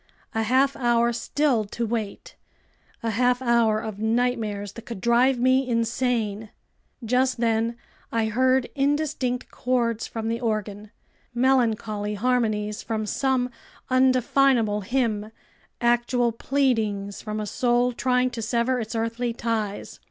A 0.33 0.41
half 0.41 0.75
hour 0.75 1.13
still 1.13 1.63
to 1.63 1.85
wait! 1.85 2.35
A 3.03 3.11
half 3.11 3.39
hour 3.39 3.79
of 3.79 3.99
nightmares 3.99 4.71
that 4.71 4.87
could 4.87 4.99
drive 4.99 5.37
me 5.37 5.69
insane! 5.69 6.49
Just 7.05 7.39
then 7.39 7.75
I 8.11 8.25
heard 8.25 8.67
indistinct 8.73 9.51
chords 9.51 10.07
from 10.07 10.27
the 10.27 10.39
organ, 10.39 10.89
melancholy 11.35 12.15
harmonies 12.15 12.81
from 12.81 13.05
some 13.05 13.51
undefinable 13.91 14.81
hymn, 14.81 15.31
actual 15.81 16.31
pleadings 16.31 17.21
from 17.21 17.39
a 17.39 17.45
soul 17.45 17.91
trying 17.93 18.31
to 18.31 18.41
sever 18.41 18.79
its 18.79 18.95
earthly 18.95 19.33
ties. 19.33 19.99